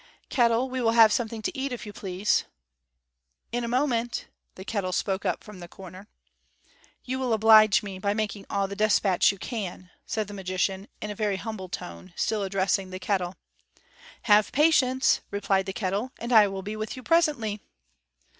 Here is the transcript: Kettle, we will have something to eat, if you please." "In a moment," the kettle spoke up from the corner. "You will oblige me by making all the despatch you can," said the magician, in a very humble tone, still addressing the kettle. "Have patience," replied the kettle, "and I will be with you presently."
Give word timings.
Kettle, 0.29 0.67
we 0.67 0.81
will 0.81 0.93
have 0.93 1.13
something 1.13 1.43
to 1.43 1.55
eat, 1.55 1.71
if 1.71 1.85
you 1.85 1.93
please." 1.93 2.45
"In 3.51 3.63
a 3.63 3.67
moment," 3.67 4.25
the 4.55 4.65
kettle 4.65 4.91
spoke 4.93 5.25
up 5.25 5.43
from 5.43 5.59
the 5.59 5.67
corner. 5.67 6.07
"You 7.03 7.19
will 7.19 7.33
oblige 7.33 7.83
me 7.83 7.99
by 7.99 8.15
making 8.15 8.47
all 8.49 8.67
the 8.67 8.75
despatch 8.75 9.31
you 9.31 9.37
can," 9.37 9.91
said 10.07 10.27
the 10.27 10.33
magician, 10.33 10.87
in 11.03 11.11
a 11.11 11.15
very 11.15 11.37
humble 11.37 11.69
tone, 11.69 12.13
still 12.15 12.41
addressing 12.41 12.89
the 12.89 12.97
kettle. 12.97 13.35
"Have 14.23 14.51
patience," 14.51 15.21
replied 15.29 15.67
the 15.67 15.71
kettle, 15.71 16.11
"and 16.17 16.33
I 16.33 16.47
will 16.47 16.63
be 16.63 16.75
with 16.75 16.97
you 16.97 17.03
presently." 17.03 17.61